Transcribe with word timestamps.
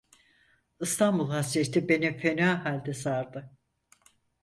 İstanbul 0.81 1.29
hasreti 1.31 1.89
beni 1.89 2.17
fena 2.17 2.65
halde 2.65 2.93
sardı. 2.93 3.51